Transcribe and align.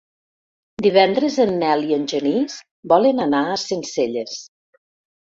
Divendres 0.85 1.35
en 1.43 1.51
Nel 1.63 1.83
i 1.89 1.93
en 1.97 2.07
Genís 2.13 2.55
volen 2.93 3.21
anar 3.27 3.43
a 3.51 3.59
Sencelles. 3.65 4.35